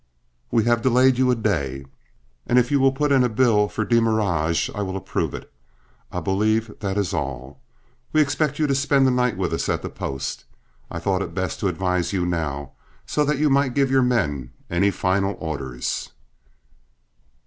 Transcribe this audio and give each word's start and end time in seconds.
We 0.49 0.63
have 0.63 0.81
delayed 0.81 1.19
you 1.19 1.29
a 1.29 1.35
day, 1.35 1.85
and 2.47 2.57
if 2.57 2.71
you 2.71 2.79
will 2.79 2.91
put 2.91 3.11
in 3.11 3.23
a 3.23 3.29
bill 3.29 3.67
for 3.69 3.85
demurrage, 3.85 4.67
I 4.73 4.81
will 4.81 4.97
approve 4.97 5.35
it. 5.35 5.53
I 6.11 6.19
believe 6.19 6.71
that 6.79 6.97
is 6.97 7.13
all. 7.13 7.59
We'll 8.11 8.23
expect 8.23 8.57
you 8.57 8.65
to 8.65 8.73
spend 8.73 9.05
the 9.05 9.11
night 9.11 9.37
with 9.37 9.53
us 9.53 9.69
at 9.69 9.83
the 9.83 9.91
post. 9.91 10.45
I 10.89 10.97
thought 10.97 11.21
it 11.21 11.35
best 11.35 11.59
to 11.59 11.67
advise 11.67 12.13
you 12.13 12.25
now, 12.25 12.71
so 13.05 13.23
that 13.25 13.37
you 13.37 13.51
might 13.51 13.75
give 13.75 13.91
your 13.91 14.01
men 14.01 14.49
any 14.71 14.89
final 14.89 15.35
orders." 15.39 16.09